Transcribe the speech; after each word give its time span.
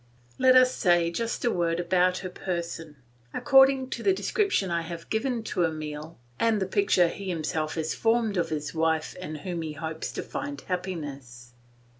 Let 0.39 0.55
us 0.55 0.73
say 0.73 1.11
just 1.11 1.45
a 1.45 1.51
word 1.51 1.79
about 1.79 2.17
her 2.25 2.29
person, 2.29 2.95
according 3.35 3.91
to 3.91 4.01
the 4.01 4.13
description 4.15 4.71
I 4.71 4.81
have 4.81 5.11
given 5.11 5.43
to 5.43 5.63
Emile 5.63 6.17
and 6.39 6.59
the 6.59 6.65
picture 6.65 7.07
he 7.07 7.29
himself 7.29 7.75
has 7.75 7.93
formed 7.93 8.35
of 8.35 8.49
the 8.49 8.67
wife 8.73 9.15
in 9.17 9.35
whom 9.35 9.61
he 9.61 9.73
hopes 9.73 10.11
to 10.13 10.23
find 10.23 10.59
happiness. 10.61 11.53